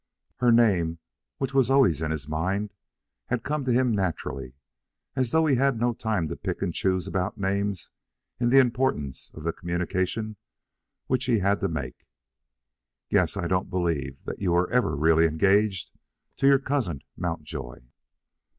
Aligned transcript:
Her 0.37 0.51
name, 0.51 0.97
which 1.37 1.53
was 1.53 1.69
always 1.69 2.01
in 2.01 2.09
his 2.09 2.27
mind, 2.27 2.73
had 3.27 3.43
come 3.43 3.63
to 3.65 3.71
him 3.71 3.91
naturally, 3.91 4.55
as 5.15 5.29
though 5.29 5.45
he 5.45 5.57
had 5.57 5.79
no 5.79 5.93
time 5.93 6.27
to 6.29 6.35
pick 6.35 6.63
and 6.63 6.73
choose 6.73 7.05
about 7.05 7.37
names 7.37 7.91
in 8.39 8.49
the 8.49 8.57
importance 8.57 9.29
of 9.35 9.43
the 9.43 9.53
communication 9.53 10.37
which 11.05 11.25
he 11.25 11.37
had 11.37 11.59
to 11.59 11.67
make. 11.67 12.07
"Yes. 13.09 13.37
I 13.37 13.45
don't 13.45 13.69
believe 13.69 14.17
that 14.25 14.39
you 14.39 14.53
were 14.53 14.71
ever 14.71 14.95
really 14.95 15.27
engaged 15.27 15.91
to 16.37 16.47
your 16.47 16.57
cousin 16.57 17.03
Mountjoy." 17.15 17.81